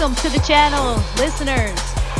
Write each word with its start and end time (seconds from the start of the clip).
Welcome 0.00 0.14
to 0.22 0.28
the 0.28 0.46
channel, 0.46 0.94
listeners. 1.16 1.74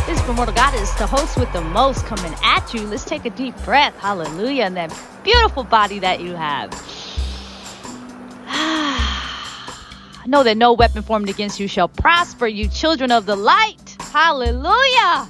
This 0.05 0.19
is 0.19 0.23
Primordial 0.23 0.57
Goddess, 0.57 0.93
the 0.95 1.07
host 1.07 1.39
with 1.39 1.53
the 1.53 1.61
most, 1.61 2.05
coming 2.07 2.35
at 2.43 2.75
you. 2.75 2.81
Let's 2.81 3.05
take 3.05 3.25
a 3.25 3.31
deep 3.31 3.55
breath. 3.65 3.97
Hallelujah. 3.99 4.65
And 4.65 4.77
that 4.77 4.93
beautiful 5.23 5.63
body 5.63 6.01
that 6.01 6.21
you 6.21 6.35
have. 6.35 6.73
know 10.27 10.43
that 10.43 10.57
no 10.57 10.73
weapon 10.73 11.03
formed 11.03 11.29
against 11.29 11.61
you 11.61 11.69
shall 11.69 11.87
prosper, 11.87 12.49
you 12.49 12.67
children 12.67 13.13
of 13.13 13.27
the 13.27 13.37
light. 13.37 13.97
Hallelujah. 14.13 15.29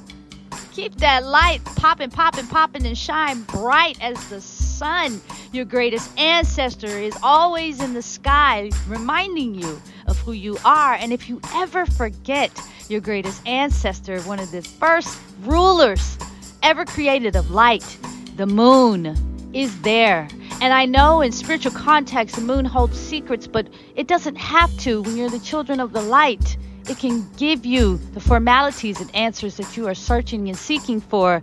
Keep 0.73 0.95
that 0.97 1.27
light 1.27 1.63
popping, 1.77 2.09
popping, 2.09 2.47
popping, 2.47 2.87
and 2.87 2.97
shine 2.97 3.43
bright 3.43 3.99
as 4.01 4.27
the 4.31 4.41
sun. 4.41 5.21
Your 5.53 5.67
greatest 5.67 6.19
ancestor 6.19 6.87
is 6.87 7.15
always 7.23 7.83
in 7.83 7.93
the 7.93 8.01
sky, 8.01 8.71
reminding 8.87 9.55
you 9.55 9.83
of 10.09 10.19
who 10.19 10.33
you 10.33 10.59
are. 10.65 10.95
And 10.95 11.13
if 11.13 11.29
you 11.29 11.41
ever 11.55 11.87
forget 11.87 12.51
your 12.89 13.01
greatest 13.01 13.47
ancestor, 13.47 14.21
one 14.23 14.41
of 14.41 14.51
the 14.51 14.63
first 14.63 15.19
rulers 15.43 16.19
ever 16.63 16.85
created 16.85 17.37
of 17.37 17.51
light, 17.51 17.99
the 18.37 18.47
moon, 18.47 19.17
is 19.53 19.81
there. 19.83 20.29
And 20.61 20.73
I 20.73 20.87
know 20.87 21.21
in 21.21 21.33
spiritual 21.33 21.73
context, 21.73 22.37
the 22.37 22.43
moon 22.43 22.65
holds 22.65 22.99
secrets, 22.99 23.47
but 23.47 23.69
it 23.95 24.09
doesn't 24.09 24.37
have 24.37 24.77
to 24.79 25.03
when 25.03 25.17
you're 25.17 25.31
the 25.31 25.39
children 25.39 25.81
of 25.81 25.93
the 25.93 26.03
light. 26.03 26.57
It 26.89 26.99
can 26.99 27.29
give 27.37 27.65
you 27.65 27.99
the 28.15 28.21
formalities 28.21 29.01
and 29.01 29.15
answers 29.15 29.57
that 29.59 29.77
you 29.77 29.87
are 29.87 29.95
searching 29.95 30.49
and 30.49 30.57
seeking 30.57 31.01
for 31.01 31.41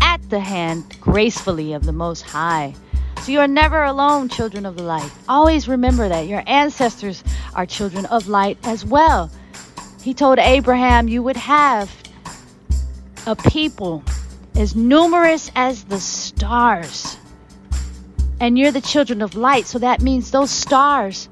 at 0.00 0.28
the 0.28 0.40
hand 0.40 0.96
gracefully 1.00 1.72
of 1.72 1.84
the 1.84 1.92
Most 1.92 2.22
High. 2.22 2.74
So 3.28 3.32
you 3.32 3.40
are 3.40 3.46
never 3.46 3.84
alone, 3.84 4.30
children 4.30 4.64
of 4.64 4.74
the 4.74 4.82
light. 4.82 5.12
Always 5.28 5.68
remember 5.68 6.08
that 6.08 6.28
your 6.28 6.42
ancestors 6.46 7.22
are 7.54 7.66
children 7.66 8.06
of 8.06 8.26
light 8.26 8.56
as 8.62 8.86
well. 8.86 9.30
He 10.02 10.14
told 10.14 10.38
Abraham 10.38 11.08
you 11.08 11.22
would 11.22 11.36
have 11.36 11.94
a 13.26 13.36
people 13.36 14.02
as 14.56 14.74
numerous 14.74 15.50
as 15.54 15.84
the 15.84 16.00
stars. 16.00 17.18
And 18.40 18.58
you're 18.58 18.72
the 18.72 18.80
children 18.80 19.20
of 19.20 19.34
light, 19.34 19.66
so 19.66 19.78
that 19.78 20.00
means 20.00 20.30
those 20.30 20.50
stars 20.50 21.28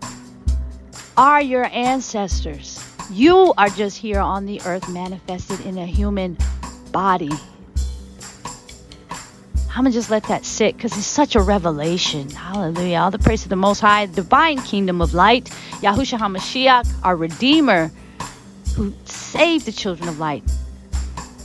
are 1.17 1.41
your 1.41 1.65
ancestors. 1.65 2.79
You 3.11 3.55
are 3.57 3.71
just 3.71 3.97
here 3.97 4.21
on 4.21 4.45
the 4.45 4.61
earth 4.67 4.87
manifested 4.91 5.61
in 5.65 5.79
a 5.79 5.87
human 5.87 6.37
body. 6.93 7.31
I'm 9.77 9.83
gonna 9.83 9.93
just 9.93 10.09
let 10.09 10.23
that 10.25 10.47
sit 10.47 10.75
because 10.75 10.97
it's 10.97 11.07
such 11.07 11.37
a 11.37 11.41
revelation. 11.43 12.31
Hallelujah. 12.31 12.97
All 12.97 13.11
the 13.11 13.19
praise 13.19 13.43
to 13.43 13.51
the 13.51 13.57
Most 13.57 13.81
High, 13.81 14.07
divine 14.07 14.57
kingdom 14.63 15.03
of 15.03 15.13
light, 15.13 15.51
Yahushua 15.83 16.19
HaMashiach, 16.19 16.91
our 17.05 17.15
Redeemer, 17.15 17.91
who 18.75 18.95
saved 19.05 19.67
the 19.67 19.73
children 19.73 20.09
of 20.09 20.19
light 20.19 20.43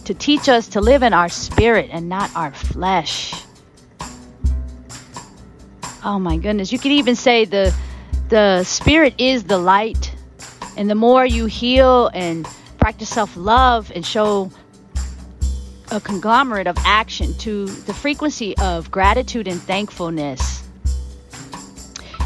to 0.06 0.14
teach 0.14 0.48
us 0.48 0.70
to 0.70 0.80
live 0.80 1.04
in 1.04 1.12
our 1.12 1.28
spirit 1.28 1.90
and 1.92 2.08
not 2.08 2.34
our 2.34 2.54
flesh. 2.54 3.34
Oh 6.06 6.18
my 6.18 6.38
goodness. 6.38 6.72
You 6.72 6.80
could 6.80 6.94
even 6.94 7.18
say 7.18 7.44
the 7.44 7.76
the 8.30 8.64
spirit 8.64 9.14
is 9.18 9.44
the 9.44 9.58
light 9.58 10.16
and 10.78 10.90
the 10.90 10.96
more 10.96 11.26
you 11.26 11.48
heal 11.48 12.10
and 12.14 12.48
practice 12.78 13.10
self 13.10 13.36
love 13.36 13.92
and 13.94 14.06
show 14.06 14.50
a 15.92 16.00
conglomerate 16.00 16.68
of 16.68 16.78
action 16.80 17.34
to 17.40 17.66
the 17.66 17.94
frequency 17.94 18.58
of 18.58 18.90
gratitude 18.90 19.48
and 19.48 19.62
thankfulness, 19.62 20.64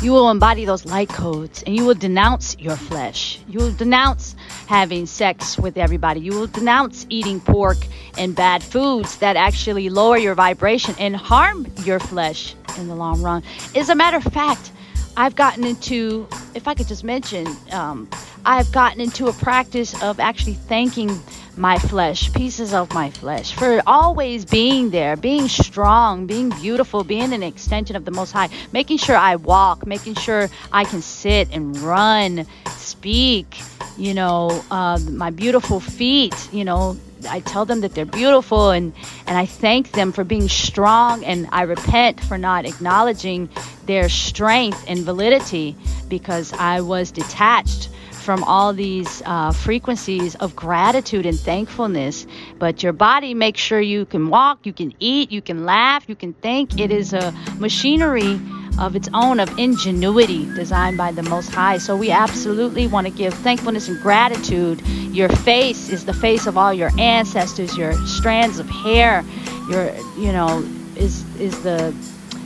you 0.02 0.12
will 0.12 0.30
embody 0.30 0.66
those 0.66 0.86
light 0.86 1.10
codes 1.10 1.64
and 1.64 1.76
you 1.76 1.84
will 1.84 1.96
denounce 1.96 2.56
your 2.60 2.76
flesh. 2.76 3.40
You 3.48 3.60
will 3.60 3.74
denounce 3.74 4.36
having 4.68 5.08
sex 5.08 5.58
with 5.58 5.78
everybody. 5.78 6.20
You 6.20 6.34
will 6.34 6.48
denounce 6.48 7.06
eating 7.10 7.40
pork 7.40 7.78
and 8.18 8.36
bad 8.36 8.62
foods 8.62 9.18
that 9.18 9.36
actually 9.36 9.90
lower 9.90 10.18
your 10.18 10.36
vibration 10.36 10.94
and 11.00 11.16
harm 11.16 11.66
your 11.84 12.00
flesh 12.00 12.56
in 12.78 12.88
the 12.88 12.96
long 12.96 13.22
run. 13.22 13.42
As 13.76 13.90
a 13.90 13.96
matter 13.96 14.18
of 14.18 14.24
fact, 14.24 14.72
I've 15.18 15.36
gotten 15.36 15.64
into, 15.64 16.28
if 16.54 16.68
I 16.68 16.74
could 16.74 16.88
just 16.88 17.04
mention, 17.04 17.48
um, 17.72 18.10
I've 18.46 18.72
gotten 18.72 19.00
into 19.00 19.28
a 19.28 19.34
practice 19.34 20.00
of 20.04 20.20
actually 20.20 20.54
thanking 20.54 21.20
my 21.58 21.78
flesh, 21.78 22.32
pieces 22.34 22.74
of 22.74 22.94
my 22.94 23.10
flesh, 23.10 23.54
for 23.54 23.82
always 23.88 24.46
being 24.46 24.90
there, 24.90 25.16
being 25.16 25.48
strong, 25.48 26.28
being 26.28 26.50
beautiful, 26.50 27.04
being 27.04 27.34
an 27.34 27.44
extension 27.44 27.96
of 27.96 28.06
the 28.06 28.12
Most 28.12 28.32
High, 28.32 28.50
making 28.72 28.98
sure 28.98 29.16
I 29.16 29.38
walk, 29.38 29.86
making 29.86 30.16
sure 30.16 30.50
I 30.72 30.84
can 30.84 31.02
sit 31.02 31.50
and 31.52 31.78
run, 31.78 32.46
speak, 32.78 33.58
you 33.98 34.14
know, 34.14 34.64
uh, 34.70 35.00
my 35.10 35.30
beautiful 35.30 35.80
feet, 35.80 36.36
you 36.52 36.66
know, 36.66 36.98
I 37.30 37.40
tell 37.40 37.66
them 37.66 37.82
that 37.82 37.96
they're 37.96 38.06
beautiful 38.06 38.70
and 38.70 38.94
and 39.26 39.38
I 39.38 39.46
thank 39.46 39.92
them 39.92 40.12
for 40.12 40.24
being 40.24 40.48
strong 40.48 41.24
and 41.24 41.48
I 41.52 41.64
repent 41.64 42.20
for 42.22 42.38
not 42.38 42.66
acknowledging 42.66 43.50
their 43.86 44.10
strength 44.10 44.84
and 44.88 45.00
validity 45.00 45.76
because 46.08 46.54
I 46.54 46.82
was 46.82 47.12
detached 47.12 47.90
from 48.26 48.44
all 48.44 48.74
these 48.74 49.22
uh, 49.26 49.52
frequencies 49.52 50.34
of 50.36 50.56
gratitude 50.56 51.28
and 51.28 51.40
thankfulness. 51.40 52.26
But 52.58 52.82
your 52.82 52.92
body 52.92 53.36
makes 53.36 53.62
sure 53.62 53.80
you 53.80 54.06
can 54.06 54.30
walk, 54.30 54.66
you 54.66 54.74
can 54.74 54.94
eat, 55.00 55.32
you 55.32 55.44
can 55.44 55.64
laugh, 55.64 56.10
you 56.10 56.16
can 56.16 56.34
think. 56.34 56.80
It 56.80 56.92
is 56.92 57.14
a 57.14 57.32
machinery 57.60 58.40
of 58.80 58.96
its 58.96 59.08
own 59.14 59.40
of 59.40 59.58
ingenuity 59.60 60.46
designed 60.56 60.98
by 60.98 61.12
the 61.12 61.22
Most 61.24 61.54
High. 61.54 61.78
So 61.78 61.96
we 61.96 62.10
absolutely 62.10 62.88
want 62.88 63.06
to 63.06 63.14
give 63.14 63.34
thankfulness 63.36 63.88
and 63.88 64.02
gratitude. 64.02 64.82
Your 65.16 65.30
face 65.30 65.90
is 65.90 66.06
the 66.06 66.14
face 66.14 66.48
of 66.48 66.58
all 66.58 66.74
your 66.74 66.90
ancestors, 67.00 67.78
your 67.78 67.94
strands 68.08 68.58
of 68.58 68.68
hair, 68.68 69.24
your, 69.70 69.96
you 70.18 70.32
know, 70.34 70.68
is, 70.98 71.24
is 71.40 71.62
the 71.62 71.94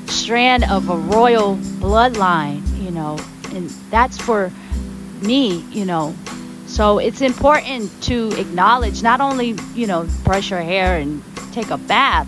strand 0.07 0.65
of 0.65 0.89
a 0.89 0.97
royal 0.97 1.55
bloodline, 1.79 2.61
you 2.83 2.91
know, 2.91 3.17
and 3.53 3.69
that's 3.89 4.19
for 4.19 4.51
me, 5.21 5.59
you 5.71 5.85
know. 5.85 6.15
So 6.67 6.99
it's 6.99 7.21
important 7.21 7.89
to 8.03 8.31
acknowledge 8.39 9.01
not 9.01 9.21
only, 9.21 9.55
you 9.73 9.87
know, 9.87 10.07
brush 10.23 10.51
your 10.51 10.61
hair 10.61 10.97
and 10.97 11.23
take 11.51 11.71
a 11.71 11.77
bath 11.77 12.27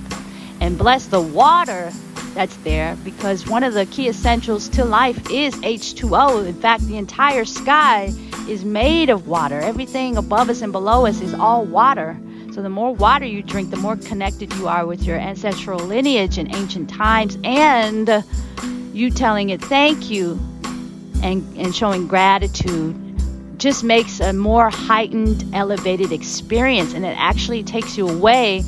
and 0.60 0.78
bless 0.78 1.06
the 1.08 1.22
water 1.22 1.92
that's 2.34 2.56
there 2.58 2.96
because 3.04 3.48
one 3.48 3.64
of 3.64 3.74
the 3.74 3.86
key 3.86 4.08
essentials 4.08 4.70
to 4.70 4.86
life 4.86 5.30
is 5.30 5.54
H2O. 5.56 6.48
In 6.48 6.56
fact, 6.56 6.88
the 6.88 6.98
entire 6.98 7.46
sky 7.46 8.14
is 8.48 8.66
made 8.66 9.10
of 9.10 9.28
water. 9.28 9.60
Everything 9.60 10.18
above 10.18 10.50
us 10.50 10.62
and 10.62 10.72
below 10.72 11.06
us 11.06 11.22
is 11.22 11.34
all 11.34 11.66
water. 11.66 12.18
So 12.54 12.62
the 12.62 12.70
more 12.70 12.94
water 12.94 13.26
you 13.26 13.44
drink, 13.44 13.70
the 13.70 13.78
more 13.78 13.96
connected 13.96 14.54
you 14.56 14.68
are 14.68 14.86
with 14.86 15.04
your 15.04 15.18
ancestral 15.18 15.80
lineage 15.80 16.38
in 16.38 16.54
ancient 16.54 16.90
times 16.90 17.38
and 17.44 18.24
you 18.94 19.10
telling 19.10 19.52
it 19.52 19.62
thank 19.62 20.10
you 20.10 20.38
and, 21.24 21.58
and 21.58 21.76
showing 21.76 22.08
gratitude 22.08 22.96
just 23.58 23.84
makes 23.84 24.20
a 24.20 24.34
more 24.34 24.70
heightened 24.70 25.46
elevated 25.54 26.12
experience 26.12 26.94
and 26.94 27.06
it 27.06 27.16
actually 27.18 27.64
takes 27.64 27.96
you 27.98 28.08
away 28.08 28.64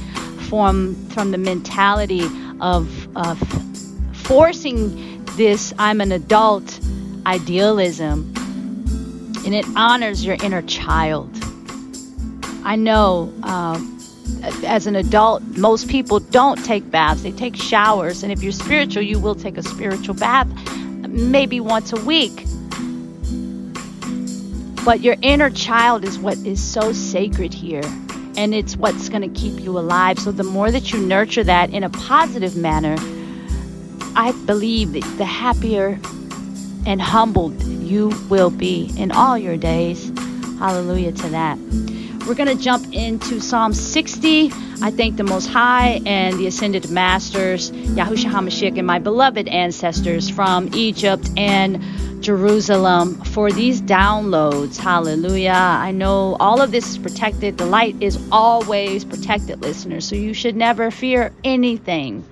from 0.50 0.94
from 1.10 1.32
the 1.32 1.38
mentality 1.38 2.24
of, 2.62 3.18
of 3.18 3.40
forcing 4.14 5.24
this 5.36 5.74
I'm 5.80 6.00
an 6.00 6.12
adult 6.12 6.80
idealism 7.26 8.34
and 9.46 9.54
it 9.54 9.66
honors 9.76 10.24
your 10.24 10.38
inner 10.44 10.62
child. 10.62 11.30
I 12.64 12.76
know 12.76 13.34
um, 13.44 14.00
as 14.66 14.88
an 14.88 14.96
adult, 14.96 15.44
most 15.58 15.90
people 15.90 16.20
don't 16.20 16.64
take 16.64 16.90
baths, 16.90 17.24
they 17.24 17.32
take 17.32 17.56
showers. 17.56 18.24
And 18.24 18.32
if 18.32 18.42
you're 18.42 18.54
spiritual, 18.54 19.04
you 19.04 19.20
will 19.20 19.36
take 19.36 19.58
a 19.58 19.64
spiritual 19.64 20.16
bath 20.16 20.48
maybe 21.14 21.60
once 21.60 21.94
a 21.94 22.04
week. 22.04 22.46
But 24.84 25.02
your 25.02 25.16
inner 25.22 25.50
child 25.50 26.04
is 26.04 26.20
what 26.20 26.38
is 26.40 26.62
so 26.62 26.92
sacred 26.92 27.54
here 27.54 27.84
and 28.36 28.54
it's 28.54 28.76
what's 28.76 29.10
going 29.10 29.22
to 29.22 29.40
keep 29.40 29.62
you 29.62 29.78
alive. 29.78 30.20
So 30.20 30.32
the 30.32 30.44
more 30.44 30.72
that 30.72 30.92
you 30.92 31.00
nurture 31.00 31.44
that 31.44 31.70
in 31.70 31.84
a 31.84 31.90
positive 31.90 32.58
manner, 32.58 32.96
I 34.16 34.34
believe 34.46 34.94
that 34.94 35.18
the 35.18 35.26
happier 35.26 36.00
and 36.86 37.02
humbled 37.02 37.62
you 37.64 38.12
will 38.30 38.50
be 38.50 38.92
in 38.98 39.12
all 39.12 39.38
your 39.38 39.56
days. 39.56 40.12
Hallelujah 40.60 41.12
to 41.12 41.30
that. 41.30 41.58
We're 42.28 42.36
going 42.36 42.58
to 42.58 42.64
jump 42.64 42.94
into 42.94 43.42
Psalm 43.42 43.74
60. 43.74 44.46
I 44.82 44.92
thank 44.92 45.18
the 45.18 45.26
Most 45.26 45.48
High 45.48 46.02
and 46.06 46.40
the 46.40 46.48
Ascended 46.48 46.90
Masters, 46.90 47.70
Yahushua 47.72 48.32
HaMashiach, 48.32 48.78
and 48.78 48.88
my 48.88 49.00
beloved 49.00 49.50
ancestors 49.50 50.30
from 50.30 50.70
Egypt 50.74 51.30
and 51.36 51.84
Jerusalem 52.24 53.22
for 53.26 53.52
these 53.52 53.82
downloads. 53.82 54.78
Hallelujah. 54.78 55.52
I 55.52 55.92
know 55.92 56.38
all 56.40 56.62
of 56.62 56.72
this 56.72 56.92
is 56.92 56.98
protected. 56.98 57.58
The 57.58 57.66
light 57.66 57.98
is 58.00 58.18
always 58.32 59.04
protected, 59.04 59.62
listeners, 59.62 60.06
so 60.06 60.16
you 60.16 60.34
should 60.34 60.56
never 60.56 60.92
fear 60.92 61.34
anything. 61.44 62.24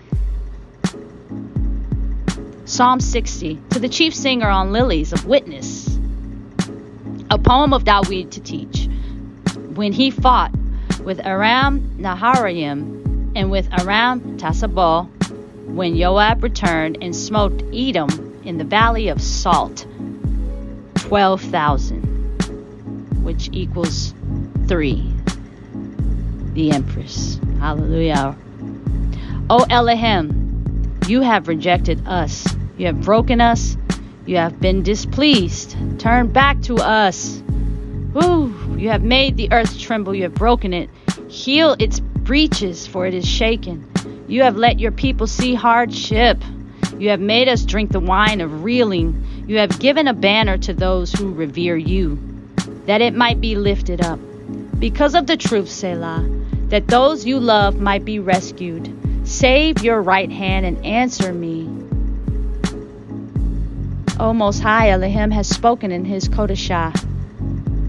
Psalm 2.64 3.02
60 3.02 3.60
To 3.72 3.80
the 3.80 3.90
chief 3.90 4.16
singer 4.16 4.48
on 4.48 4.72
lilies 4.72 5.12
of 5.12 5.26
witness, 5.26 6.00
A 7.30 7.38
poem 7.38 7.74
of 7.74 7.84
Dawid 7.84 8.32
to 8.32 8.40
teach. 8.40 8.81
When 9.76 9.94
he 9.94 10.12
fought 10.12 10.52
with 11.04 11.26
Aram 11.26 11.96
Naharaim 11.98 13.32
and 13.36 13.50
with 13.50 13.68
Aram 13.72 14.38
Tasabal, 14.38 15.10
when 15.68 15.98
Joab 15.98 16.44
returned 16.44 16.98
and 17.02 17.16
smote 17.16 17.64
Edom 17.74 18.10
in 18.44 18.58
the 18.58 18.66
valley 18.66 19.08
of 19.08 19.22
Salt, 19.22 19.86
12,000, 20.96 22.02
which 23.24 23.50
equals 23.54 24.14
three. 24.68 25.10
The 26.54 26.72
Empress. 26.72 27.40
Hallelujah. 27.60 28.36
O 29.50 29.66
Elohim, 29.70 31.00
you 31.08 31.22
have 31.22 31.48
rejected 31.48 32.06
us. 32.06 32.46
You 32.78 32.88
have 32.88 33.02
broken 33.02 33.40
us. 33.40 33.78
You 34.26 34.36
have 34.38 34.60
been 34.60 34.84
displeased. 34.84 35.78
Turn 35.98 36.28
back 36.28 36.62
to 36.64 36.76
us. 36.76 37.42
Woo! 38.14 38.54
You 38.78 38.90
have 38.90 39.04
made 39.04 39.38
the 39.38 39.52
earth 39.52 39.80
tremble. 39.80 40.14
You 40.14 40.24
have 40.24 40.34
broken 40.34 40.74
it. 40.74 40.90
Heal 41.30 41.76
its 41.80 42.00
breaches, 42.00 42.86
for 42.88 43.06
it 43.06 43.14
is 43.14 43.28
shaken. 43.28 43.88
You 44.28 44.44
have 44.44 44.58
let 44.58 44.80
your 44.80 44.92
people 44.92 45.28
see 45.28 45.54
hardship. 45.54 46.42
You 46.98 47.10
have 47.10 47.20
made 47.20 47.48
us 47.48 47.66
drink 47.66 47.92
the 47.92 48.00
wine 48.00 48.42
of 48.42 48.64
reeling. 48.64 49.46
You 49.48 49.58
have 49.58 49.80
given 49.80 50.08
a 50.08 50.14
banner 50.14 50.58
to 50.60 50.74
those 50.74 51.12
who 51.12 51.34
revere 51.34 51.78
you, 51.78 52.20
that 52.86 53.02
it 53.02 53.16
might 53.16 53.42
be 53.42 53.56
lifted 53.56 54.02
up. 54.02 54.20
Because 54.80 55.16
of 55.16 55.28
the 55.28 55.38
truth, 55.38 55.70
Selah, 55.70 56.28
that 56.70 56.88
those 56.88 57.26
you 57.26 57.40
love 57.40 57.80
might 57.80 58.06
be 58.06 58.20
rescued. 58.20 58.94
Save 59.28 59.84
your 59.84 60.02
right 60.02 60.32
hand 60.32 60.66
and 60.66 60.86
answer 60.86 61.34
me. 61.34 61.70
O 64.20 64.34
Most 64.34 64.60
High, 64.60 64.90
Elohim 64.90 65.32
has 65.32 65.48
spoken 65.48 65.92
in 65.92 66.06
his 66.06 66.30
Kodashah. 66.30 67.11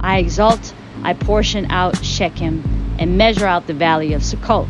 I 0.03 0.19
exalt, 0.19 0.75
I 1.03 1.15
portion 1.15 1.71
out 1.71 2.05
Shechem, 2.05 2.97
and 2.99 3.17
measure 3.17 3.47
out 3.47 3.67
the 3.67 3.75
valley 3.75 4.13
of 4.13 4.23
Sukkot. 4.23 4.69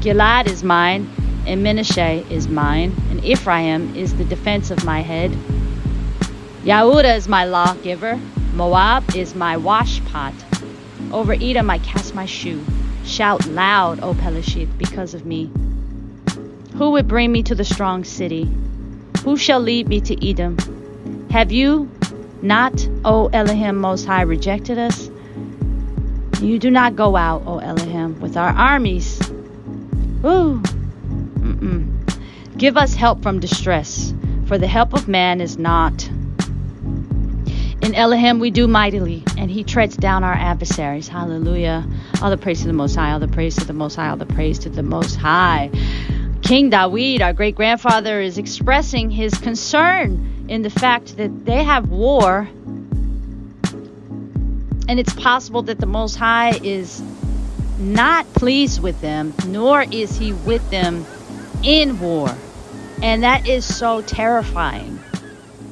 Gilad 0.00 0.46
is 0.46 0.64
mine, 0.64 1.10
and 1.46 1.64
Menashe 1.64 2.30
is 2.30 2.48
mine, 2.48 2.94
and 3.10 3.22
Ephraim 3.24 3.94
is 3.94 4.16
the 4.16 4.24
defense 4.24 4.70
of 4.70 4.84
my 4.84 5.00
head. 5.00 5.30
Yahuda 6.64 7.16
is 7.16 7.28
my 7.28 7.44
lawgiver, 7.44 8.18
Moab 8.54 9.14
is 9.14 9.34
my 9.34 9.56
washpot. 9.56 10.32
Over 11.12 11.34
Edom 11.34 11.68
I 11.68 11.78
cast 11.78 12.14
my 12.14 12.24
shoe. 12.24 12.64
Shout 13.04 13.46
loud, 13.46 14.00
O 14.00 14.14
Pelishith, 14.14 14.78
because 14.78 15.12
of 15.12 15.26
me. 15.26 15.50
Who 16.76 16.92
would 16.92 17.06
bring 17.06 17.30
me 17.30 17.42
to 17.42 17.54
the 17.54 17.64
strong 17.64 18.04
city? 18.04 18.50
Who 19.24 19.36
shall 19.36 19.60
lead 19.60 19.88
me 19.88 20.00
to 20.00 20.28
Edom? 20.28 20.56
Have 21.30 21.52
you 21.52 21.90
not, 22.44 22.86
O 23.04 23.28
Elohim 23.32 23.76
Most 23.76 24.04
High, 24.04 24.22
rejected 24.22 24.78
us? 24.78 25.10
You 26.40 26.58
do 26.58 26.70
not 26.70 26.94
go 26.94 27.16
out, 27.16 27.42
O 27.46 27.58
Elohim, 27.58 28.20
with 28.20 28.36
our 28.36 28.50
armies. 28.50 29.18
Woo! 30.22 30.60
Mm-mm. 30.60 32.58
Give 32.58 32.76
us 32.76 32.94
help 32.94 33.22
from 33.22 33.40
distress, 33.40 34.12
for 34.46 34.58
the 34.58 34.66
help 34.66 34.92
of 34.92 35.08
man 35.08 35.40
is 35.40 35.58
not. 35.58 36.08
In 37.82 37.94
Elohim 37.94 38.38
we 38.38 38.50
do 38.50 38.66
mightily, 38.66 39.22
and 39.36 39.50
he 39.50 39.64
treads 39.64 39.96
down 39.96 40.24
our 40.24 40.32
adversaries. 40.32 41.08
Hallelujah. 41.08 41.86
All 42.22 42.30
the 42.30 42.36
praise 42.36 42.60
to 42.62 42.66
the 42.66 42.72
Most 42.72 42.94
High, 42.94 43.12
all 43.12 43.20
the 43.20 43.28
praise 43.28 43.56
to 43.56 43.64
the 43.64 43.72
Most 43.72 43.96
High, 43.96 44.08
all 44.08 44.16
the 44.16 44.24
praise 44.24 44.58
to 44.60 44.70
the 44.70 44.82
Most 44.82 45.16
High. 45.16 45.70
King 46.44 46.70
Dawid, 46.70 47.22
our 47.22 47.32
great 47.32 47.54
grandfather, 47.54 48.20
is 48.20 48.36
expressing 48.36 49.10
his 49.10 49.32
concern 49.32 50.44
in 50.46 50.60
the 50.60 50.68
fact 50.68 51.16
that 51.16 51.46
they 51.46 51.64
have 51.64 51.88
war, 51.88 52.46
and 54.86 55.00
it's 55.00 55.14
possible 55.14 55.62
that 55.62 55.80
the 55.80 55.86
Most 55.86 56.16
High 56.16 56.60
is 56.62 57.02
not 57.78 58.30
pleased 58.34 58.82
with 58.82 59.00
them, 59.00 59.32
nor 59.46 59.84
is 59.90 60.18
He 60.18 60.34
with 60.34 60.68
them 60.70 61.06
in 61.62 61.98
war. 61.98 62.28
And 63.02 63.22
that 63.22 63.48
is 63.48 63.64
so 63.64 64.02
terrifying. 64.02 64.93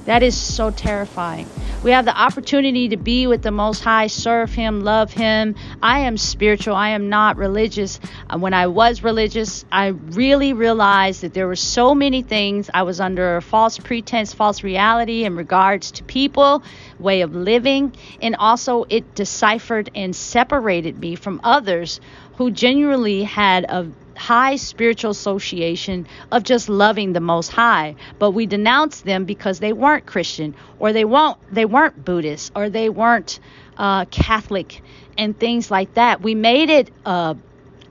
That 0.04 0.24
is 0.24 0.36
so 0.36 0.70
terrifying. 0.70 1.48
We 1.82 1.92
have 1.92 2.04
the 2.04 2.20
opportunity 2.20 2.88
to 2.88 2.96
be 2.96 3.28
with 3.28 3.42
the 3.42 3.52
Most 3.52 3.84
High, 3.84 4.08
serve 4.08 4.52
Him, 4.52 4.80
love 4.80 5.12
Him. 5.12 5.54
I 5.80 6.00
am 6.00 6.16
spiritual. 6.16 6.74
I 6.74 6.90
am 6.90 7.08
not 7.08 7.36
religious. 7.36 8.00
Uh, 8.28 8.38
when 8.38 8.52
I 8.52 8.66
was 8.66 9.04
religious, 9.04 9.64
I 9.70 9.88
really 9.88 10.54
realized 10.54 11.22
that 11.22 11.34
there 11.34 11.46
were 11.46 11.56
so 11.56 11.94
many 11.94 12.22
things 12.22 12.68
I 12.74 12.82
was 12.82 13.00
under 13.00 13.36
a 13.36 13.42
false 13.42 13.78
pretense, 13.78 14.32
false 14.34 14.64
reality 14.64 15.24
in 15.24 15.36
regards 15.36 15.92
to 15.92 16.04
people, 16.04 16.64
way 16.98 17.20
of 17.20 17.36
living, 17.36 17.94
and 18.20 18.34
also 18.36 18.84
it 18.88 19.14
deciphered 19.14 19.90
and 19.94 20.16
separated 20.16 20.98
me 20.98 21.14
from 21.14 21.40
others 21.44 22.00
who 22.36 22.50
genuinely 22.50 23.22
had 23.22 23.64
a 23.68 23.86
high 24.16 24.56
spiritual 24.56 25.10
association 25.10 26.06
of 26.30 26.42
just 26.42 26.68
loving 26.68 27.12
the 27.12 27.20
most 27.20 27.50
high 27.50 27.94
but 28.18 28.32
we 28.32 28.46
denounced 28.46 29.04
them 29.04 29.24
because 29.24 29.58
they 29.60 29.72
weren't 29.72 30.06
christian 30.06 30.54
or 30.78 30.92
they 30.92 31.04
won't 31.04 31.38
they 31.52 31.64
weren't 31.64 32.04
buddhist 32.04 32.52
or 32.54 32.68
they 32.68 32.88
weren't 32.88 33.40
uh, 33.76 34.04
catholic 34.06 34.82
and 35.18 35.38
things 35.38 35.70
like 35.70 35.94
that. 35.94 36.20
We 36.20 36.34
made 36.34 36.70
it 36.70 36.90
a, 37.04 37.36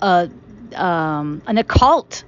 a 0.02 0.30
um, 0.76 1.42
an 1.48 1.58
occult 1.58 2.24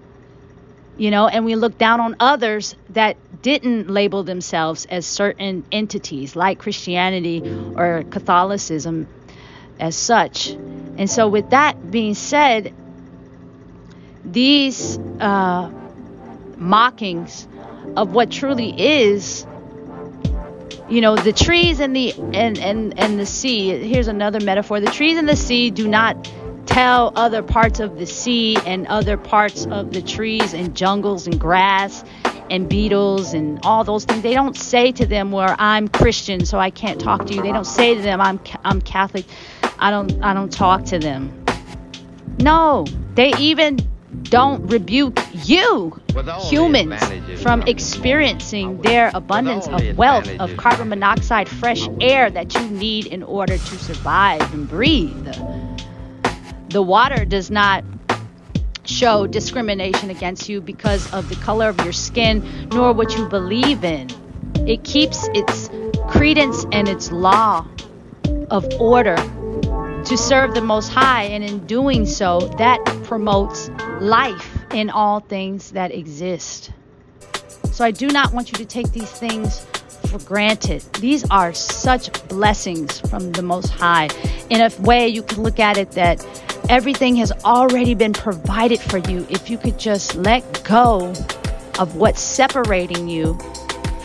you 0.97 1.09
know 1.09 1.27
and 1.27 1.45
we 1.45 1.55
looked 1.55 1.77
down 1.77 2.01
on 2.01 2.15
others 2.19 2.75
that 2.89 3.15
didn't 3.41 3.89
label 3.89 4.23
themselves 4.23 4.85
as 4.85 5.05
certain 5.05 5.65
entities 5.71 6.35
like 6.35 6.59
christianity 6.59 7.41
or 7.75 8.03
catholicism 8.09 9.07
as 9.79 9.95
such. 9.95 10.49
And 10.49 11.09
so 11.09 11.27
with 11.29 11.49
that 11.51 11.89
being 11.89 12.13
said 12.13 12.73
these 14.25 14.97
uh, 15.19 15.71
mockings 16.57 17.47
of 17.95 18.13
what 18.13 18.31
truly 18.31 18.73
is 18.79 19.45
you 20.89 21.01
know 21.01 21.15
the 21.15 21.33
trees 21.33 21.79
and 21.79 21.95
the 21.95 22.13
and, 22.33 22.57
and 22.59 22.99
and 22.99 23.19
the 23.19 23.25
sea. 23.25 23.69
Here's 23.87 24.07
another 24.07 24.39
metaphor. 24.39 24.79
The 24.79 24.91
trees 24.91 25.17
and 25.17 25.27
the 25.27 25.35
sea 25.35 25.71
do 25.71 25.87
not 25.87 26.31
tell 26.65 27.11
other 27.15 27.41
parts 27.41 27.79
of 27.79 27.97
the 27.97 28.05
sea 28.05 28.57
and 28.65 28.87
other 28.87 29.17
parts 29.17 29.65
of 29.65 29.91
the 29.91 30.01
trees 30.01 30.53
and 30.53 30.75
jungles 30.75 31.27
and 31.27 31.39
grass 31.39 32.03
and 32.49 32.69
beetles 32.69 33.33
and 33.33 33.59
all 33.63 33.83
those 33.83 34.05
things. 34.05 34.23
They 34.23 34.33
don't 34.33 34.55
say 34.55 34.91
to 34.93 35.05
them 35.05 35.31
where 35.31 35.55
i'm 35.59 35.87
christian 35.87 36.45
so 36.45 36.59
i 36.59 36.69
can't 36.69 36.99
talk 36.99 37.25
to 37.27 37.33
you. 37.33 37.41
They 37.41 37.51
don't 37.51 37.65
say 37.65 37.95
to 37.95 38.01
them 38.01 38.21
i'm 38.21 38.39
i'm 38.63 38.81
catholic 38.81 39.25
i 39.79 39.89
don't 39.89 40.23
i 40.23 40.33
don't 40.33 40.51
talk 40.51 40.85
to 40.85 40.99
them. 40.99 41.45
No 42.39 42.85
they 43.15 43.33
even 43.39 43.79
don't 44.23 44.65
rebuke 44.67 45.19
you, 45.33 45.99
humans, 46.49 47.01
from 47.41 47.61
experiencing 47.63 48.81
their 48.81 49.11
abundance 49.13 49.67
of 49.67 49.97
wealth, 49.97 50.29
of 50.39 50.55
carbon 50.57 50.89
monoxide, 50.89 51.47
fresh 51.47 51.87
air 52.01 52.29
that 52.29 52.53
you 52.53 52.67
need 52.69 53.05
in 53.05 53.23
order 53.23 53.57
to 53.57 53.77
survive 53.77 54.41
and 54.53 54.67
breathe. 54.67 55.33
The 56.69 56.81
water 56.81 57.25
does 57.25 57.51
not 57.51 57.83
show 58.85 59.27
discrimination 59.27 60.09
against 60.09 60.49
you 60.49 60.59
because 60.61 61.11
of 61.13 61.29
the 61.29 61.35
color 61.35 61.69
of 61.69 61.79
your 61.81 61.93
skin 61.93 62.67
nor 62.69 62.93
what 62.93 63.15
you 63.15 63.27
believe 63.29 63.83
in. 63.83 64.09
It 64.67 64.83
keeps 64.83 65.27
its 65.33 65.69
credence 66.09 66.65
and 66.71 66.87
its 66.87 67.11
law 67.11 67.65
of 68.49 68.65
order 68.79 69.17
to 70.05 70.17
serve 70.17 70.53
the 70.53 70.61
Most 70.61 70.89
High, 70.89 71.23
and 71.23 71.43
in 71.43 71.65
doing 71.65 72.05
so, 72.05 72.39
that 72.57 72.83
promotes 73.03 73.69
life 74.01 74.57
in 74.73 74.89
all 74.89 75.19
things 75.21 75.71
that 75.71 75.91
exist. 75.93 76.71
So 77.71 77.85
I 77.85 77.91
do 77.91 78.07
not 78.07 78.33
want 78.33 78.51
you 78.51 78.57
to 78.57 78.65
take 78.65 78.91
these 78.91 79.09
things 79.09 79.65
for 80.07 80.19
granted. 80.19 80.81
These 80.99 81.27
are 81.31 81.53
such 81.53 82.27
blessings 82.27 82.99
from 82.99 83.31
the 83.31 83.41
Most 83.41 83.69
High. 83.69 84.09
In 84.49 84.61
a 84.61 84.69
way, 84.81 85.07
you 85.07 85.23
can 85.23 85.41
look 85.41 85.59
at 85.59 85.77
it 85.77 85.91
that 85.91 86.23
everything 86.69 87.15
has 87.15 87.31
already 87.43 87.95
been 87.95 88.13
provided 88.13 88.79
for 88.79 88.97
you 88.97 89.25
if 89.29 89.49
you 89.49 89.57
could 89.57 89.79
just 89.79 90.15
let 90.15 90.63
go 90.63 91.13
of 91.79 91.95
what's 91.95 92.21
separating 92.21 93.07
you 93.07 93.37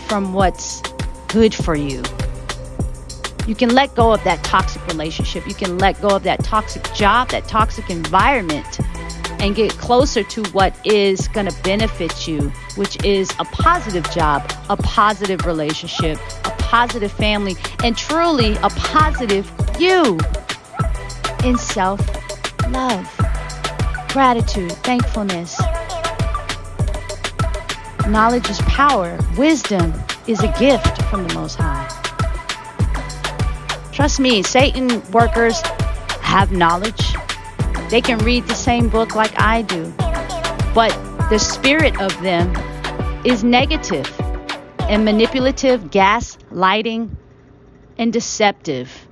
from 0.06 0.32
what's 0.32 0.80
good 1.28 1.54
for 1.54 1.76
you. 1.76 2.02
You 3.48 3.54
can 3.54 3.74
let 3.74 3.94
go 3.94 4.12
of 4.12 4.22
that 4.24 4.44
toxic 4.44 4.86
relationship. 4.88 5.48
You 5.48 5.54
can 5.54 5.78
let 5.78 5.98
go 6.02 6.08
of 6.08 6.22
that 6.24 6.44
toxic 6.44 6.84
job, 6.92 7.30
that 7.30 7.48
toxic 7.48 7.88
environment, 7.88 8.78
and 9.40 9.56
get 9.56 9.70
closer 9.70 10.22
to 10.22 10.42
what 10.50 10.78
is 10.86 11.28
going 11.28 11.46
to 11.46 11.62
benefit 11.62 12.28
you, 12.28 12.50
which 12.76 13.02
is 13.06 13.30
a 13.38 13.46
positive 13.46 14.08
job, 14.10 14.52
a 14.68 14.76
positive 14.76 15.46
relationship, 15.46 16.18
a 16.44 16.50
positive 16.58 17.10
family, 17.10 17.56
and 17.82 17.96
truly 17.96 18.52
a 18.56 18.68
positive 18.68 19.50
you 19.78 20.18
in 21.42 21.56
self 21.56 22.00
love, 22.68 23.08
gratitude, 24.12 24.72
thankfulness. 24.82 25.58
Knowledge 28.06 28.50
is 28.50 28.60
power, 28.66 29.18
wisdom 29.38 29.94
is 30.26 30.42
a 30.42 30.54
gift 30.58 31.00
from 31.04 31.26
the 31.26 31.32
Most 31.32 31.54
High. 31.54 31.97
Trust 33.98 34.20
me, 34.20 34.44
Satan 34.44 35.02
workers 35.10 35.60
have 36.20 36.52
knowledge. 36.52 37.16
They 37.90 38.00
can 38.00 38.18
read 38.18 38.46
the 38.46 38.54
same 38.54 38.88
book 38.88 39.16
like 39.16 39.32
I 39.36 39.62
do. 39.62 39.92
But 40.72 40.90
the 41.30 41.38
spirit 41.40 42.00
of 42.00 42.12
them 42.22 42.54
is 43.24 43.42
negative 43.42 44.08
and 44.78 45.04
manipulative, 45.04 45.90
gaslighting, 45.90 47.10
and 47.98 48.12
deceptive. 48.12 49.08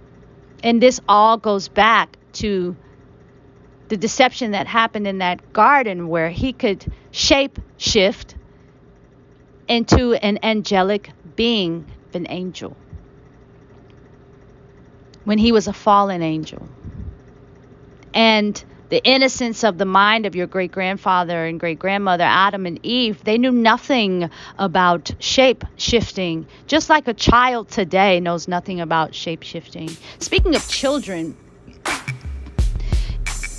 And 0.62 0.80
this 0.80 1.00
all 1.08 1.36
goes 1.36 1.66
back 1.66 2.16
to 2.34 2.76
the 3.88 3.96
deception 3.96 4.52
that 4.52 4.68
happened 4.68 5.08
in 5.08 5.18
that 5.18 5.52
garden 5.52 6.06
where 6.06 6.30
he 6.30 6.52
could 6.52 6.86
shape 7.10 7.58
shift 7.76 8.36
into 9.66 10.14
an 10.14 10.38
angelic 10.44 11.10
being, 11.34 11.90
an 12.14 12.28
angel, 12.30 12.76
when 15.26 15.38
he 15.38 15.52
was 15.52 15.66
a 15.66 15.72
fallen 15.72 16.22
angel. 16.22 16.66
And 18.14 18.64
the 18.88 19.02
innocence 19.02 19.64
of 19.64 19.76
the 19.76 19.84
mind 19.84 20.24
of 20.24 20.36
your 20.36 20.46
great 20.46 20.70
grandfather 20.70 21.44
and 21.44 21.58
great 21.58 21.80
grandmother, 21.80 22.22
Adam 22.22 22.64
and 22.64 22.78
Eve, 22.84 23.22
they 23.24 23.36
knew 23.36 23.50
nothing 23.50 24.30
about 24.58 25.10
shape 25.18 25.64
shifting, 25.76 26.46
just 26.68 26.88
like 26.88 27.08
a 27.08 27.14
child 27.14 27.68
today 27.68 28.20
knows 28.20 28.46
nothing 28.46 28.80
about 28.80 29.14
shape 29.14 29.42
shifting. 29.42 29.90
Speaking 30.20 30.54
of 30.54 30.66
children, 30.68 31.36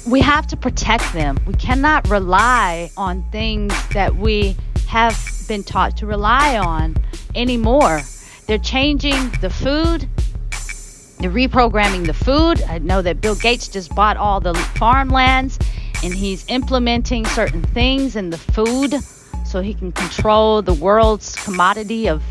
we 0.08 0.22
have 0.22 0.48
to 0.48 0.56
protect 0.56 1.12
them. 1.12 1.38
We 1.46 1.56
cannot 1.56 2.08
rely 2.10 2.90
on 2.96 3.30
things 3.30 3.74
that 3.90 4.16
we 4.16 4.56
have 4.88 5.22
been 5.50 5.64
taught 5.64 5.98
to 5.98 6.06
rely 6.06 6.58
on 6.58 6.96
anymore. 7.36 8.02
They're 8.46 8.58
changing 8.58 9.32
the 9.42 9.50
food, 9.50 10.08
they're 11.20 11.32
reprogramming 11.32 12.06
the 12.06 12.14
food. 12.14 12.62
I 12.64 12.78
know 12.80 13.02
that 13.02 13.22
Bill 13.22 13.36
Gates 13.36 13.68
just 13.68 13.94
bought 13.96 14.18
all 14.18 14.40
the 14.40 14.54
farmlands 14.54 15.58
and 16.04 16.14
he's 16.14 16.46
implementing 16.48 17.26
certain 17.26 17.64
things 17.64 18.16
in 18.16 18.30
the 18.30 18.38
food 18.38 18.96
so 19.46 19.62
he 19.62 19.74
can 19.74 19.92
control 19.92 20.62
the 20.62 20.74
world's 20.74 21.36
commodity 21.44 22.08
of 22.08 22.22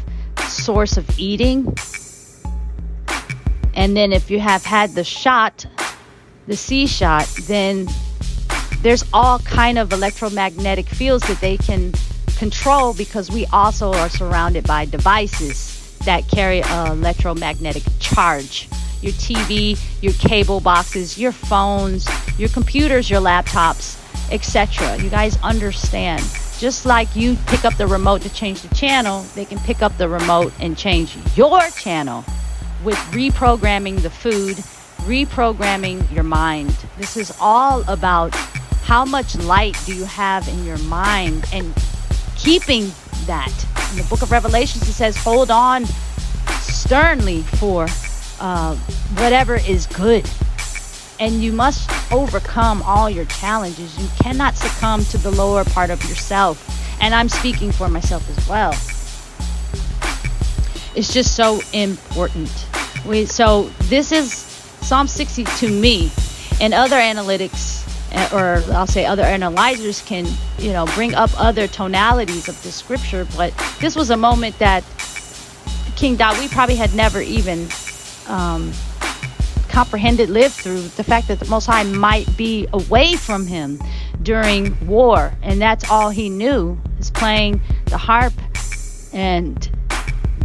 source 0.49 0.97
of 0.97 1.19
eating. 1.19 1.75
And 3.75 3.97
then 3.97 4.13
if 4.13 4.31
you 4.31 4.39
have 4.41 4.65
had 4.65 4.91
the 4.95 5.05
shot 5.05 5.67
the 6.47 6.57
C 6.57 6.87
shot, 6.87 7.27
then 7.43 7.89
there's 8.83 9.05
all 9.13 9.39
kind 9.41 9.79
of 9.79 9.93
electromagnetic 9.93 10.87
fields 10.87 11.27
that 11.29 11.41
they 11.41 11.57
can 11.57 11.93
control 12.37 12.95
because 12.95 13.31
we 13.31 13.47
also 13.47 13.93
are 13.93 14.09
surrounded 14.09 14.67
by 14.67 14.85
devices 14.85 15.99
that 16.05 16.29
carry 16.29 16.63
an 16.63 16.93
electromagnetic 16.93 17.83
charge. 17.99 18.69
Your 19.03 19.13
TV, 19.13 19.79
your 20.03 20.13
cable 20.15 20.61
boxes, 20.61 21.19
your 21.19 21.33
phones, 21.33 22.09
your 22.39 22.49
computers, 22.49 23.11
your 23.11 23.21
laptops, 23.21 24.03
etc. 24.33 24.97
You 25.03 25.11
guys 25.11 25.39
understand. 25.43 26.23
Just 26.59 26.87
like 26.87 27.15
you 27.15 27.37
pick 27.47 27.65
up 27.65 27.77
the 27.77 27.87
remote 27.87 28.23
to 28.23 28.33
change 28.33 28.63
the 28.63 28.75
channel, 28.75 29.23
they 29.35 29.45
can 29.45 29.59
pick 29.59 29.83
up 29.83 29.97
the 29.99 30.09
remote 30.09 30.53
and 30.61 30.77
change 30.77 31.17
your 31.37 31.61
channel 31.71 32.25
with 32.83 32.97
reprogramming 33.13 34.03
the 34.03 34.11
food 34.11 34.57
reprogramming 35.07 36.13
your 36.13 36.25
mind. 36.25 36.77
This 36.99 37.17
is 37.17 37.33
all 37.41 37.89
about 37.89 38.35
how 38.83 39.05
much 39.05 39.37
light 39.37 39.77
do 39.87 39.95
you 39.95 40.05
have 40.05 40.47
in 40.49 40.65
your 40.65 40.79
mind 40.79 41.45
and 41.53 41.73
keeping 42.37 42.91
that. 43.27 43.53
In 43.93 43.99
the 43.99 44.07
book 44.11 44.23
of 44.23 44.33
Revelations, 44.33 44.89
it 44.89 44.93
says, 44.93 45.17
hold 45.17 45.51
on 45.51 45.87
sternly 46.61 47.43
for 47.43 47.87
uh, 48.41 48.77
whatever 49.17 49.57
is 49.57 49.87
good. 49.87 50.29
And 51.19 51.43
you 51.43 51.53
must 51.53 51.91
overcome 52.13 52.83
all 52.83 53.09
your 53.09 53.25
challenges. 53.25 53.99
You 53.99 54.09
cannot 54.23 54.55
succumb 54.55 55.05
to 55.07 55.19
the 55.19 55.31
lower 55.31 55.65
part 55.65 55.91
of 55.91 56.03
yourself. 56.05 56.63
And 57.01 57.15
I'm 57.15 57.29
speaking 57.29 57.73
for 57.73 57.89
myself 57.89 58.29
as 58.37 58.49
well. 58.49 58.73
It's 60.95 61.13
just 61.13 61.37
so 61.37 61.61
important. 61.73 62.51
We, 63.07 63.27
so 63.27 63.65
this 63.85 64.13
is 64.13 64.33
Psalm 64.33 65.07
60 65.07 65.45
to 65.45 65.69
me 65.69 66.11
and 66.61 66.73
other 66.73 66.97
analytics 66.97 67.85
eh, 68.13 68.29
or 68.33 68.63
I'll 68.73 68.87
say 68.87 69.05
other 69.05 69.23
analyzers 69.23 70.01
can, 70.03 70.27
you 70.59 70.73
know, 70.73 70.87
bring 70.95 71.15
up 71.15 71.31
other 71.39 71.67
tonalities 71.67 72.49
of 72.49 72.63
the 72.63 72.73
scripture, 72.73 73.27
but 73.37 73.53
this 73.81 73.95
was 73.95 74.11
a 74.11 74.17
moment 74.17 74.59
that 74.59 74.85
King 75.97 76.17
Dawid 76.17 76.51
probably 76.51 76.77
had 76.77 76.95
never 76.95 77.21
even 77.21 77.69
um, 78.29 78.73
comprehended, 79.69 80.31
lived 80.31 80.55
through 80.55 80.81
the 80.81 81.05
fact 81.05 81.29
that 81.29 81.39
the 81.39 81.47
Most 81.47 81.67
High 81.67 81.83
might 81.83 82.35
be 82.37 82.67
away 82.73 83.15
from 83.15 83.47
him 83.47 83.79
during 84.23 84.75
war, 84.87 85.33
and 85.43 85.61
that's 85.61 85.91
all 85.91 86.11
he 86.11 86.29
knew 86.29 86.79
is 86.99 87.11
playing 87.11 87.61
the 87.87 87.99
harp 87.99 88.33
and 89.13 89.71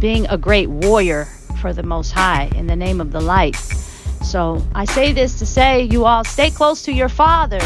being 0.00 0.26
a 0.28 0.36
great 0.36 0.68
warrior 0.68 1.26
for 1.60 1.72
the 1.72 1.82
Most 1.82 2.10
High 2.10 2.50
in 2.54 2.66
the 2.66 2.76
name 2.76 3.00
of 3.00 3.12
the 3.12 3.20
light. 3.20 3.56
So 4.22 4.64
I 4.74 4.84
say 4.84 5.12
this 5.12 5.38
to 5.38 5.46
say, 5.46 5.82
you 5.84 6.04
all 6.04 6.24
stay 6.24 6.50
close 6.50 6.82
to 6.82 6.92
your 6.92 7.08
Father. 7.08 7.60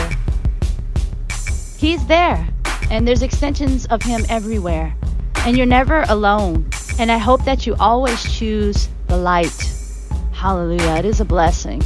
He's 1.76 2.04
there, 2.06 2.48
and 2.90 3.06
there's 3.06 3.22
extensions 3.22 3.86
of 3.86 4.02
Him 4.02 4.24
everywhere. 4.28 4.94
And 5.38 5.56
you're 5.56 5.66
never 5.66 6.04
alone. 6.08 6.68
And 6.98 7.12
I 7.12 7.18
hope 7.18 7.44
that 7.44 7.66
you 7.66 7.76
always 7.78 8.22
choose 8.32 8.88
the 9.06 9.16
light. 9.16 9.75
Hallelujah. 10.36 10.96
It 10.96 11.06
is 11.06 11.20
a 11.20 11.24
blessing. 11.24 11.82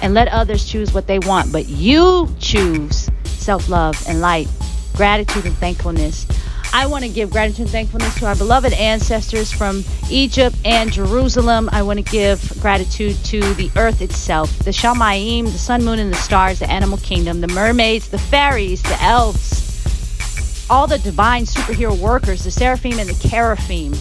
And 0.00 0.14
let 0.14 0.28
others 0.28 0.64
choose 0.64 0.94
what 0.94 1.06
they 1.06 1.18
want, 1.18 1.52
but 1.52 1.68
you 1.68 2.34
choose 2.40 3.10
self 3.24 3.68
love 3.68 4.02
and 4.08 4.22
light, 4.22 4.48
gratitude 4.96 5.44
and 5.44 5.54
thankfulness. 5.58 6.26
I 6.72 6.86
want 6.86 7.04
to 7.04 7.10
give 7.10 7.30
gratitude 7.30 7.66
and 7.66 7.70
thankfulness 7.70 8.18
to 8.20 8.26
our 8.26 8.34
beloved 8.34 8.72
ancestors 8.72 9.52
from 9.52 9.84
Egypt 10.10 10.56
and 10.64 10.90
Jerusalem. 10.90 11.68
I 11.70 11.82
want 11.82 11.98
to 11.98 12.10
give 12.10 12.40
gratitude 12.62 13.22
to 13.26 13.40
the 13.54 13.70
earth 13.76 14.00
itself, 14.00 14.58
the 14.60 14.70
Shamayim, 14.70 15.44
the 15.44 15.58
sun, 15.58 15.84
moon, 15.84 15.98
and 15.98 16.10
the 16.10 16.16
stars, 16.16 16.60
the 16.60 16.70
animal 16.70 16.96
kingdom, 16.98 17.42
the 17.42 17.48
mermaids, 17.48 18.08
the 18.08 18.18
fairies, 18.18 18.80
the 18.82 18.96
elves, 19.02 20.66
all 20.70 20.86
the 20.86 20.98
divine 20.98 21.44
superhero 21.44 21.96
workers, 21.98 22.44
the 22.44 22.50
seraphim 22.50 22.98
and 22.98 23.10
the 23.10 23.28
cherubim, 23.28 23.92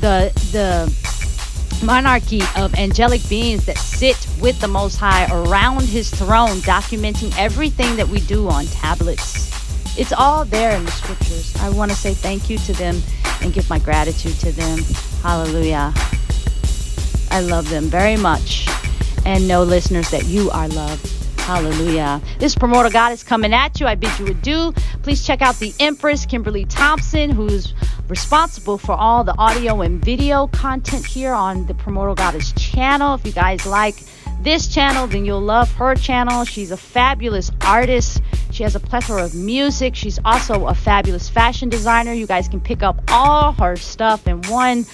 the 0.00 0.30
the 0.52 1.03
monarchy 1.82 2.42
of 2.56 2.74
angelic 2.74 3.26
beings 3.28 3.66
that 3.66 3.78
sit 3.78 4.28
with 4.40 4.60
the 4.60 4.68
Most 4.68 4.96
High 4.96 5.26
around 5.32 5.82
His 5.82 6.10
throne, 6.10 6.58
documenting 6.58 7.34
everything 7.38 7.96
that 7.96 8.08
we 8.08 8.20
do 8.20 8.48
on 8.48 8.66
tablets 8.66 9.54
it's 9.96 10.12
all 10.12 10.44
there 10.44 10.76
in 10.76 10.84
the 10.84 10.90
scriptures. 10.90 11.54
I 11.60 11.70
want 11.70 11.90
to 11.90 11.96
say 11.96 12.14
thank 12.14 12.50
you 12.50 12.58
to 12.58 12.72
them 12.72 13.00
and 13.42 13.52
give 13.52 13.70
my 13.70 13.78
gratitude 13.78 14.34
to 14.40 14.50
them. 14.50 14.80
Hallelujah. 15.22 15.92
I 17.30 17.40
love 17.40 17.68
them 17.70 17.84
very 17.84 18.16
much. 18.16 18.66
And 19.24 19.46
know, 19.46 19.62
listeners, 19.62 20.10
that 20.10 20.26
you 20.26 20.50
are 20.50 20.68
loved. 20.68 21.06
Hallelujah. 21.42 22.20
This 22.38 22.54
promoter 22.54 22.90
God 22.90 23.12
is 23.12 23.22
coming 23.22 23.52
at 23.52 23.78
you. 23.78 23.86
I 23.86 23.94
bid 23.94 24.18
you 24.18 24.26
adieu. 24.26 24.72
Please 25.02 25.24
check 25.24 25.42
out 25.42 25.56
the 25.56 25.72
Empress, 25.78 26.26
Kimberly 26.26 26.64
Thompson, 26.64 27.30
who's 27.30 27.72
responsible 28.08 28.78
for 28.78 28.92
all 28.92 29.24
the 29.24 29.34
audio 29.38 29.80
and 29.80 30.04
video 30.04 30.46
content 30.48 31.06
here 31.06 31.32
on 31.32 31.66
the 31.66 31.74
Promoter 31.74 32.14
Goddess 32.14 32.52
channel. 32.52 33.14
If 33.14 33.24
you 33.24 33.32
guys 33.32 33.66
like 33.66 33.96
this 34.40 34.68
channel, 34.68 35.06
then 35.06 35.24
you'll 35.24 35.40
love 35.40 35.72
her 35.72 35.94
channel. 35.94 36.44
She's 36.44 36.70
a 36.70 36.76
fabulous 36.76 37.50
artist. 37.62 38.20
She 38.50 38.62
has 38.62 38.74
a 38.74 38.80
plethora 38.80 39.24
of 39.24 39.34
music. 39.34 39.94
She's 39.94 40.18
also 40.24 40.66
a 40.66 40.74
fabulous 40.74 41.28
fashion 41.28 41.68
designer. 41.68 42.12
You 42.12 42.26
guys 42.26 42.48
can 42.48 42.60
pick 42.60 42.82
up 42.82 43.00
all 43.08 43.52
her 43.52 43.76
stuff 43.76 44.26
in 44.26 44.42
one 44.42 44.84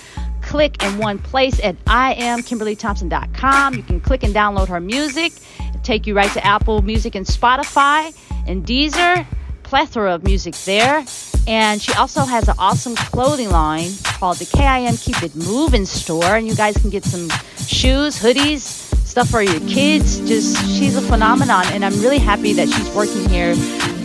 click 0.41 0.83
in 0.83 0.99
one 0.99 1.19
place 1.19 1.61
at 1.63 1.77
iamkimberlythompson.com. 1.85 3.75
You 3.75 3.83
can 3.83 4.01
click 4.01 4.23
and 4.23 4.35
download 4.35 4.69
her 4.69 4.81
music. 4.81 5.33
It'll 5.69 5.81
take 5.83 6.07
you 6.07 6.15
right 6.15 6.31
to 6.33 6.45
Apple 6.45 6.83
Music 6.83 7.15
and 7.15 7.27
Spotify 7.27 8.17
and 8.47 8.65
Deezer. 8.67 9.27
Plethora 9.63 10.15
of 10.15 10.25
music 10.25 10.55
there. 10.65 11.05
And 11.47 11.81
she 11.81 11.93
also 11.95 12.25
has 12.25 12.49
an 12.49 12.55
awesome 12.59 12.95
clothing 12.95 13.51
line 13.51 13.91
called 14.05 14.39
the 14.39 14.47
KIM 14.47 14.97
Keep 14.97 15.23
It 15.23 15.35
Moving 15.35 15.87
store. 15.87 16.37
And 16.37 16.47
you 16.47 16.55
guys 16.55 16.77
can 16.77 16.91
get 16.91 17.05
some 17.05 17.29
shoes, 17.67 18.19
hoodies, 18.19 18.91
stuff 19.11 19.29
for 19.29 19.43
your 19.43 19.61
kids. 19.69 20.21
Just 20.21 20.57
she's 20.79 20.97
a 20.97 21.03
phenomenon, 21.03 21.65
and 21.73 21.85
I'm 21.85 22.01
really 22.01 22.19
happy 22.19 22.53
that 22.53 22.69
she's 22.69 22.89
working 22.95 23.29
here 23.29 23.55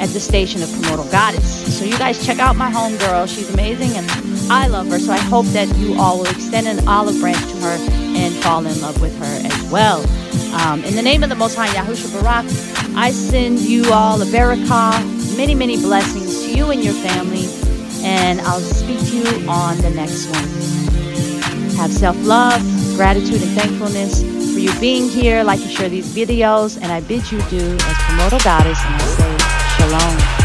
at 0.01 0.09
the 0.09 0.19
station 0.19 0.63
of 0.63 0.71
Promoter 0.73 1.09
Goddess. 1.11 1.77
So 1.77 1.85
you 1.85 1.97
guys 1.97 2.25
check 2.25 2.39
out 2.39 2.55
my 2.55 2.71
homegirl. 2.71 3.27
She's 3.33 3.53
amazing, 3.53 3.91
and 3.95 4.09
I 4.51 4.67
love 4.67 4.87
her. 4.89 4.99
So 4.99 5.11
I 5.11 5.19
hope 5.19 5.45
that 5.47 5.67
you 5.77 5.99
all 5.99 6.17
will 6.17 6.29
extend 6.29 6.67
an 6.67 6.87
olive 6.87 7.19
branch 7.19 7.39
to 7.39 7.57
her 7.57 7.77
and 8.17 8.33
fall 8.43 8.65
in 8.65 8.81
love 8.81 8.99
with 8.99 9.17
her 9.19 9.47
as 9.47 9.71
well. 9.71 10.01
Um, 10.55 10.83
in 10.83 10.95
the 10.95 11.03
name 11.03 11.21
of 11.21 11.29
the 11.29 11.35
Most 11.35 11.55
High 11.55 11.67
Yahusha 11.67 12.11
Barak, 12.19 12.45
I 12.95 13.11
send 13.11 13.59
you 13.59 13.91
all 13.91 14.21
a 14.21 14.25
barakah, 14.25 15.14
many, 15.35 15.55
many 15.55 15.77
blessings 15.77 16.45
to 16.45 16.55
you 16.57 16.71
and 16.71 16.83
your 16.83 16.93
family, 16.93 17.45
and 18.03 18.39
I'll 18.41 18.59
speak 18.59 18.99
to 18.99 19.17
you 19.17 19.49
on 19.49 19.77
the 19.77 19.89
next 19.89 20.27
one. 20.27 21.75
have 21.75 21.91
self 21.91 22.15
love, 22.25 22.61
gratitude, 22.95 23.41
and 23.41 23.51
thankfulness 23.51 24.23
for 24.53 24.59
you 24.59 24.77
being 24.79 25.09
here. 25.09 25.43
Like 25.43 25.59
and 25.61 25.69
share 25.69 25.89
these 25.89 26.15
videos, 26.15 26.81
and 26.81 26.91
I 26.91 27.01
bid 27.01 27.29
you 27.31 27.39
do 27.49 27.75
as 27.75 27.97
Komodo 28.07 28.43
Goddess, 28.43 28.79
and 28.85 28.95
I 28.95 29.05
say 29.05 29.37
shalom. 29.77 30.44